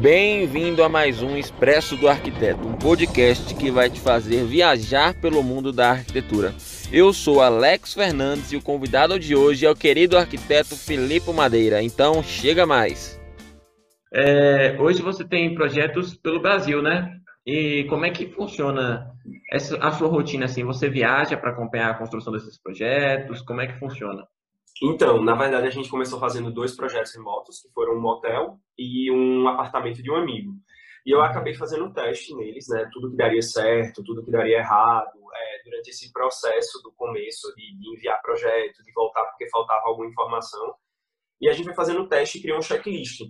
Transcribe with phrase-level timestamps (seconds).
[0.00, 5.40] Bem-vindo a mais um Expresso do Arquiteto, um podcast que vai te fazer viajar pelo
[5.40, 6.52] mundo da arquitetura.
[6.92, 11.80] Eu sou Alex Fernandes e o convidado de hoje é o querido arquiteto Filipe Madeira.
[11.80, 13.20] Então, chega mais.
[14.12, 17.16] É, hoje você tem projetos pelo Brasil, né?
[17.46, 19.06] E como é que funciona
[19.50, 20.64] essa, a sua rotina assim?
[20.64, 23.42] Você viaja para acompanhar a construção desses projetos?
[23.42, 24.26] Como é que funciona?
[24.82, 29.10] Então, na verdade, a gente começou fazendo dois projetos remotos, que foram um motel e
[29.10, 30.52] um apartamento de um amigo.
[31.06, 32.88] E eu acabei fazendo um teste neles, né?
[32.92, 37.76] Tudo que daria certo, tudo que daria errado, é, durante esse processo do começo de,
[37.78, 40.74] de, enviar projeto, de voltar porque faltava alguma informação.
[41.40, 43.20] E a gente foi fazendo o teste e criou um checklist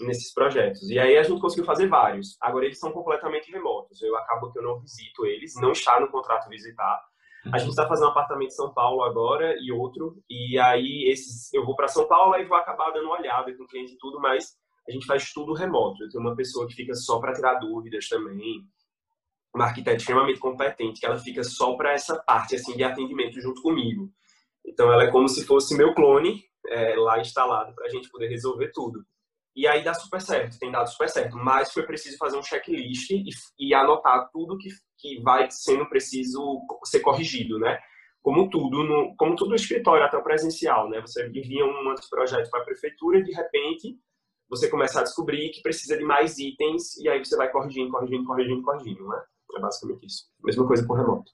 [0.00, 0.88] nesses projetos.
[0.90, 2.36] E aí a gente conseguiu fazer vários.
[2.40, 4.02] Agora eles são completamente remotos.
[4.02, 7.02] Eu acabo que eu não visito eles, não está no contrato visitar
[7.50, 11.52] a gente está fazendo um apartamento em São Paulo agora e outro, e aí esses
[11.52, 14.20] eu vou para São Paulo e vou acabar dando uma olhada com cliente e tudo,
[14.20, 14.56] mas
[14.88, 16.02] a gente faz tudo remoto.
[16.02, 18.64] Eu tenho uma pessoa que fica só para tirar dúvidas também,
[19.54, 23.60] uma arquiteta extremamente competente, que ela fica só para essa parte assim de atendimento junto
[23.60, 24.10] comigo.
[24.64, 28.28] Então ela é como se fosse meu clone é, lá instalado para a gente poder
[28.28, 29.04] resolver tudo.
[29.54, 31.36] E aí dá super certo, tem dado super certo.
[31.36, 33.24] Mas foi preciso fazer um checklist e,
[33.58, 37.78] e anotar tudo que, que vai sendo preciso ser corrigido, né?
[38.22, 41.00] Como tudo, no, como tudo no escritório, até o presencial, né?
[41.00, 43.98] Você envia um projeto para a prefeitura e, de repente,
[44.48, 48.24] você começa a descobrir que precisa de mais itens e aí você vai corrigindo, corrigindo,
[48.24, 49.22] corrigindo, corrigindo, né?
[49.56, 50.24] É basicamente isso.
[50.42, 51.30] Mesma coisa por remoto.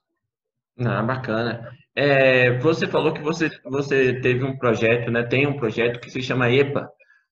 [0.80, 1.72] Ah, bacana.
[1.94, 5.24] É, você falou que você, você teve um projeto, né?
[5.24, 6.88] Tem um projeto que se chama EPA,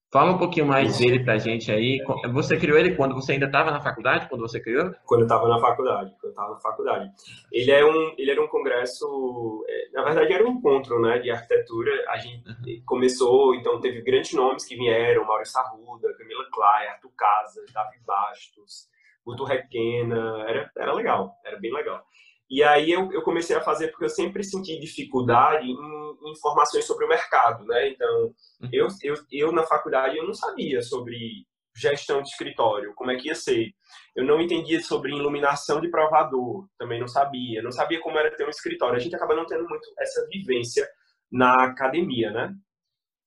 [0.09, 2.01] Fala um pouquinho mais dele pra gente aí.
[2.31, 4.95] Você criou ele quando você ainda estava na faculdade, quando você criou?
[5.05, 7.11] Quando eu estava na faculdade, quando eu estava na faculdade.
[7.51, 11.29] Ele é um, ele era um congresso, é, na verdade era um encontro, né, de
[11.29, 11.91] arquitetura.
[12.09, 12.81] A gente uhum.
[12.85, 18.87] começou, então teve grandes nomes que vieram, Maurício Arruda, Camila Clay, Arthur Casas, Davi Bastos,
[19.25, 22.01] Guto Requena, era, era legal, era bem legal.
[22.49, 27.05] E aí eu, eu comecei a fazer porque eu sempre senti dificuldade em informações sobre
[27.05, 27.89] o mercado, né?
[27.89, 28.69] Então, uhum.
[28.71, 31.45] eu, eu, eu na faculdade eu não sabia sobre
[31.75, 33.71] gestão de escritório, como é que ia ser.
[34.15, 37.61] Eu não entendia sobre iluminação de provador, também não sabia.
[37.61, 38.95] Não sabia como era ter um escritório.
[38.95, 40.87] A gente acaba não tendo muito essa vivência
[41.31, 42.55] na academia, né?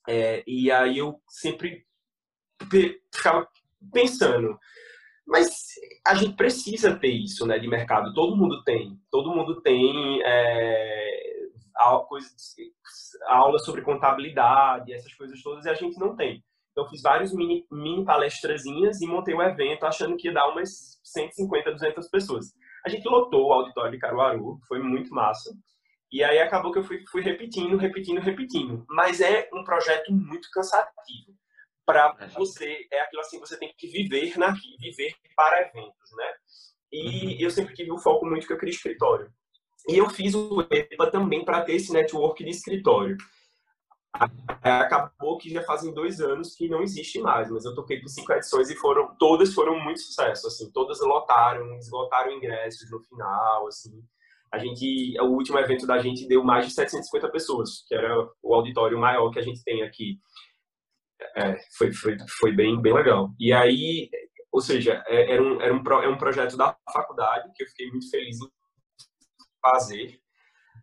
[0.09, 1.84] É, e aí eu sempre
[3.12, 3.47] ficava
[3.93, 4.59] pensando,
[5.27, 5.49] mas
[6.06, 8.12] a gente precisa ter isso, né, de mercado.
[8.15, 8.99] Todo mundo tem.
[9.10, 11.29] Todo mundo tem é,
[13.26, 16.42] aula sobre contabilidade, essas coisas todas, e a gente não tem.
[16.72, 20.48] Então, fiz vários mini, mini palestrazinhas e montei o um evento achando que ia dar
[20.48, 22.54] umas 150, 200 pessoas.
[22.84, 25.50] A gente lotou o auditório de Caruaru, foi muito massa.
[26.12, 28.84] E aí acabou que eu fui, fui repetindo, repetindo, repetindo.
[28.88, 31.34] Mas é um projeto muito cansativo
[31.91, 36.32] para você é aquilo assim você tem que viver na viver para eventos né
[36.92, 37.36] e uhum.
[37.41, 39.32] eu sempre tive um foco muito que eu queria escritório
[39.88, 43.16] e eu fiz o EPA também para ter esse network de escritório
[44.62, 48.32] acabou que já fazem dois anos que não existe mais, mas eu toquei por cinco
[48.32, 54.02] edições e foram todas foram muito sucesso, assim, todas lotaram, esgotaram ingressos no final, assim.
[54.52, 58.52] A gente, o último evento da gente deu mais de 750 pessoas, que era o
[58.52, 60.18] auditório maior que a gente tem aqui.
[61.36, 63.30] É, foi, foi, foi bem, bem legal.
[63.38, 64.10] E aí,
[64.50, 67.88] ou seja, é, era um, era um, é um projeto da faculdade que eu fiquei
[67.91, 68.48] muito feliz em
[69.60, 70.19] fazer.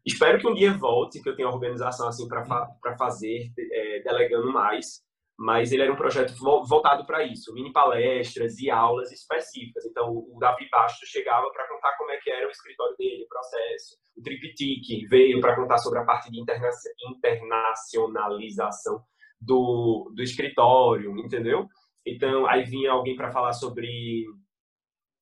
[0.05, 2.67] Espero que um dia volte, que eu tenha organização assim para fa
[2.97, 5.05] fazer, é, delegando mais.
[5.39, 9.85] Mas ele era um projeto voltado para isso, mini palestras e aulas específicas.
[9.85, 13.27] Então, o Davi Bastos chegava para contar como é que era o escritório dele, o
[13.27, 13.97] processo.
[14.17, 16.69] O Triptych veio para contar sobre a parte de interna
[17.07, 18.99] internacionalização
[19.39, 21.67] do, do escritório, entendeu?
[22.03, 24.25] Então, aí vinha alguém para falar sobre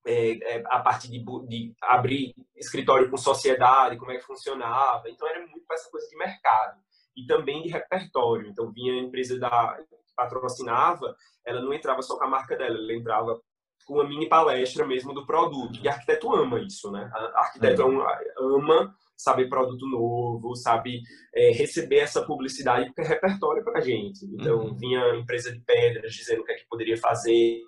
[0.05, 5.09] é, é, a parte de, de, abrir escritório com sociedade, como é que funcionava.
[5.09, 6.79] Então, era muito essa coisa de mercado
[7.15, 8.47] e também de repertório.
[8.47, 9.77] Então, vinha a empresa da
[10.15, 11.13] patrocinava,
[11.45, 13.37] ela não entrava só com a marca dela, ela entrava
[13.85, 15.79] com uma mini palestra mesmo do produto.
[15.81, 17.09] E arquiteto ama isso, né?
[17.13, 17.85] A arquiteto é.
[18.39, 21.01] ama saber produto novo, sabe
[21.33, 24.25] é, receber essa publicidade, porque é repertório para a gente.
[24.25, 24.75] Então, uhum.
[24.75, 27.61] vinha empresa de pedras dizendo o que é que poderia fazer,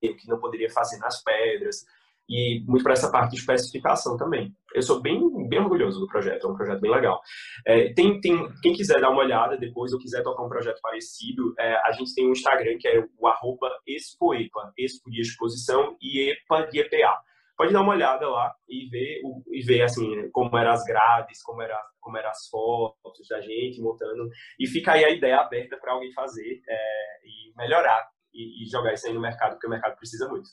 [0.00, 1.84] que não poderia fazer nas pedras,
[2.28, 4.54] e muito para essa parte de especificação também.
[4.72, 5.18] Eu sou bem,
[5.48, 7.20] bem orgulhoso do projeto, é um projeto bem legal.
[7.66, 11.52] É, tem, tem, quem quiser dar uma olhada depois ou quiser tocar um projeto parecido,
[11.58, 16.30] é, a gente tem um Instagram que é o arroba expoepa, expo de exposição e
[16.30, 17.20] epa de EPA
[17.60, 19.20] pode dar uma olhada lá e ver,
[19.52, 23.82] e ver assim, como eram as grades, como, era, como eram as fotos da gente
[23.82, 24.30] montando.
[24.58, 28.94] E fica aí a ideia aberta para alguém fazer é, e melhorar e, e jogar
[28.94, 30.50] isso aí no mercado, porque o mercado precisa muito.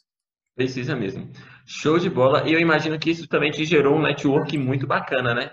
[0.55, 1.31] Precisa mesmo.
[1.65, 2.47] Show de bola.
[2.49, 5.51] E eu imagino que isso também te gerou um network muito bacana, né?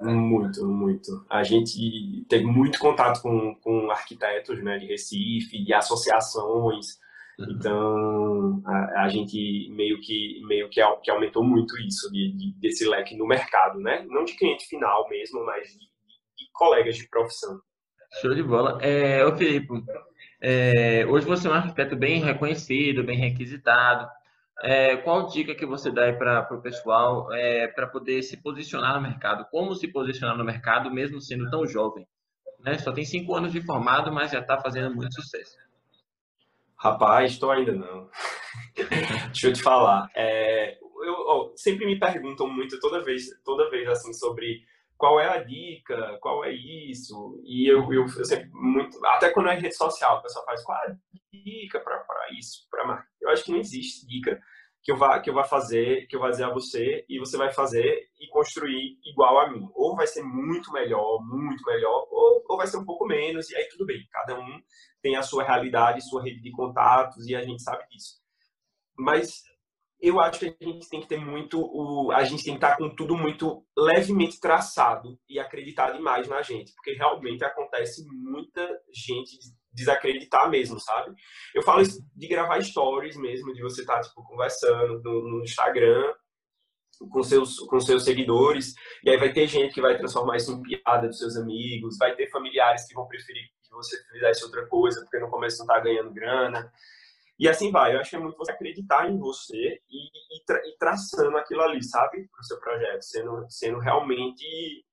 [0.00, 1.24] Muito, muito.
[1.30, 6.98] A gente teve muito contato com, com arquitetos né, de Recife, de associações.
[7.38, 7.46] Uhum.
[7.50, 12.86] Então, a, a, gente meio que meio que, que aumentou muito isso, de, de, desse
[12.88, 14.04] leque no mercado, né?
[14.08, 17.60] Não de cliente final mesmo, mas de, de colegas de profissão.
[18.20, 18.78] Show de bola.
[18.82, 19.68] É, ô Felipe,
[20.40, 24.08] é, hoje você é um arquiteto bem reconhecido, bem requisitado.
[24.62, 29.02] É, qual dica que você dá para o pessoal é, para poder se posicionar no
[29.02, 29.46] mercado?
[29.50, 32.06] Como se posicionar no mercado mesmo sendo tão jovem?
[32.60, 32.78] Né?
[32.78, 35.56] Só tem cinco anos de formado, mas já está fazendo muito sucesso.
[36.76, 38.08] Rapaz, estou ainda não.
[39.26, 40.10] Deixa eu te falar.
[40.14, 44.62] É, eu, sempre me perguntam muito toda vez, toda vez assim sobre
[44.96, 47.40] qual é a dica, qual é isso.
[47.44, 50.78] E eu, eu, eu sempre muito, até quando é rede social, o pessoal faz qual
[50.78, 50.96] é a
[51.32, 52.04] dica para
[52.38, 53.08] isso, para marca.
[53.20, 54.40] Eu acho que não existe dica
[54.82, 57.36] que eu vá que eu vá fazer, que eu vá dizer a você e você
[57.36, 59.68] vai fazer e construir igual a mim.
[59.74, 63.56] Ou vai ser muito melhor, muito melhor, ou, ou vai ser um pouco menos e
[63.56, 64.06] aí tudo bem.
[64.12, 64.60] Cada um
[65.02, 68.20] tem a sua realidade, sua rede de contatos e a gente sabe disso.
[68.96, 69.42] Mas
[70.00, 72.76] eu acho que a gente tem que ter muito o, a gente tem que estar
[72.76, 79.38] com tudo muito levemente traçado e acreditar demais na gente, porque realmente acontece muita gente
[79.72, 81.14] desacreditar mesmo, sabe?
[81.54, 86.14] Eu falo isso de gravar stories mesmo, de você estar tipo conversando no, no Instagram
[87.10, 90.62] com seus com seus seguidores, e aí vai ter gente que vai transformar isso em
[90.62, 95.00] piada dos seus amigos, vai ter familiares que vão preferir que você fizesse outra coisa,
[95.02, 96.72] porque no começo não tá ganhando grana.
[97.38, 97.94] E assim vai.
[97.94, 101.62] Eu acho que é muito você acreditar em você e, e, tra e traçando aquilo
[101.62, 102.28] ali, sabe?
[102.28, 103.02] Para o seu projeto.
[103.02, 104.84] Sendo, sendo realmente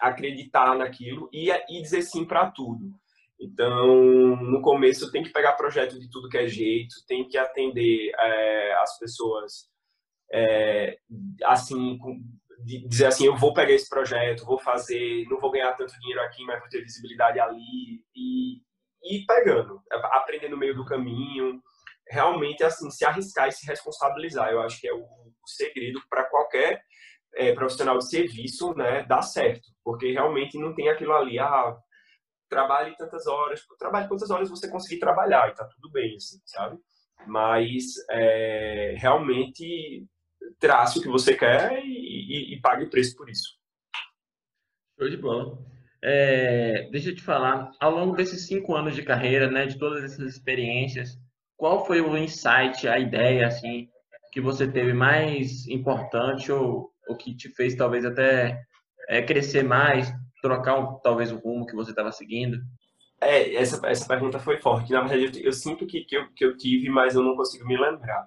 [0.00, 2.92] acreditar naquilo e, e dizer sim para tudo.
[3.40, 8.12] Então, no começo, tem que pegar projeto de tudo que é jeito, tem que atender
[8.18, 9.68] é, as pessoas
[10.32, 10.98] é,
[11.44, 12.20] assim, com,
[12.64, 16.44] dizer assim, eu vou pegar esse projeto, vou fazer, não vou ganhar tanto dinheiro aqui,
[16.44, 18.60] mas vou ter visibilidade ali e,
[19.04, 21.62] e pegando, aprender no meio do caminho,
[22.10, 24.50] realmente assim se arriscar e se responsabilizar.
[24.50, 25.06] Eu acho que é o,
[25.48, 26.82] segredo para qualquer
[27.34, 31.76] é, profissional de serviço, né, dar certo, porque realmente não tem aquilo ali, ah,
[32.48, 36.78] trabalhe tantas horas, trabalhe quantas horas você conseguir trabalhar e tá tudo bem, assim, sabe?
[37.26, 40.06] Mas é, realmente
[40.58, 43.58] trace o que você quer e, e, e, pague o preço por isso.
[44.98, 45.58] Show de bola.
[46.02, 50.04] É, deixa eu te falar, ao longo desses cinco anos de carreira, né, de todas
[50.04, 51.18] essas experiências,
[51.58, 53.88] qual foi o insight, a ideia, assim,
[54.32, 58.62] que você teve mais importante ou o que te fez talvez até
[59.08, 60.10] é, crescer mais,
[60.40, 62.58] trocar talvez o rumo que você estava seguindo?
[63.20, 64.92] É, essa, essa pergunta foi forte.
[64.92, 67.66] Na verdade, eu, eu sinto que, que, eu, que eu tive, mas eu não consigo
[67.66, 68.24] me lembrar.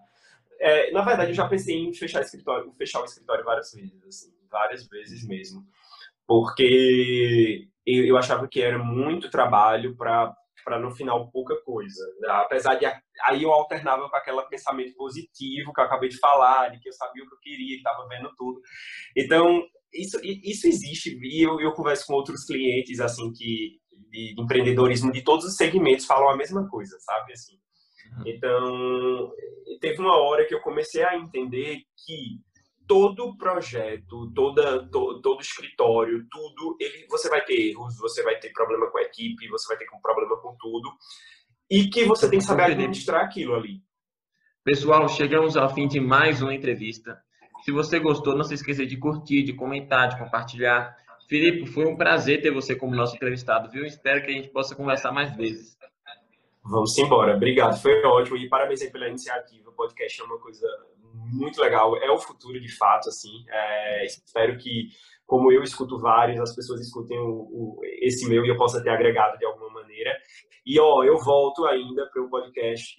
[0.59, 4.03] É, na verdade, eu já pensei em fechar o escritório, fechar o escritório várias vezes,
[4.05, 5.65] assim, várias vezes mesmo,
[6.27, 12.03] porque eu, eu achava que era muito trabalho para para no final pouca coisa.
[12.19, 12.29] Né?
[12.29, 16.79] Apesar de aí eu alternava com aquele pensamento positivo que eu acabei de falar, de
[16.79, 18.59] que eu sabia o que eu queria, que estava vendo tudo.
[19.15, 19.63] Então
[19.93, 23.79] isso isso existe e eu, eu converso com outros clientes assim que
[24.09, 27.55] de empreendedorismo de todos os segmentos falam a mesma coisa, sabe assim.
[28.17, 28.23] Uhum.
[28.27, 29.31] Então
[29.79, 32.39] teve uma hora que eu comecei a entender que
[32.91, 38.51] todo projeto, toda, to, todo escritório, tudo, ele, você vai ter erros, você vai ter
[38.51, 40.91] problema com a equipe, você vai ter um problema com tudo,
[41.69, 43.81] e que você tem que saber administrar aquilo ali.
[44.61, 47.17] Pessoal, chegamos ao fim de mais uma entrevista.
[47.63, 50.93] Se você gostou, não se esqueça de curtir, de comentar, de compartilhar.
[51.29, 53.85] Filipe, foi um prazer ter você como nosso entrevistado, viu?
[53.85, 55.77] Espero que a gente possa conversar mais vezes.
[56.61, 57.37] Vamos embora.
[57.37, 59.69] Obrigado, foi ótimo e parabéns aí pela iniciativa.
[59.69, 60.67] O podcast é uma coisa
[61.31, 63.45] muito legal, é o futuro de fato, assim.
[63.49, 64.89] É, espero que,
[65.25, 68.89] como eu escuto vários, as pessoas escutem o, o, esse meu e eu possa ter
[68.89, 70.11] agregado de alguma maneira.
[70.65, 72.95] E, ó, eu volto ainda para o podcast,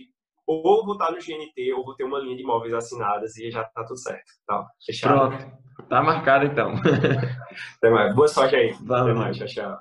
[0.46, 3.64] ou vou estar no GNT, ou vou ter uma linha de imóveis assinadas e já
[3.64, 4.32] tá tudo certo.
[4.46, 5.36] Tá, fechado.
[5.36, 5.62] Pronto.
[5.88, 6.72] Tá marcado, então.
[7.78, 8.14] Até mais.
[8.14, 8.72] Boa sorte aí.
[8.82, 9.14] Valeu.
[9.14, 9.36] Até mais.
[9.36, 9.78] Tchau, tchau.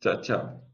[0.00, 0.73] Tchau, tchau.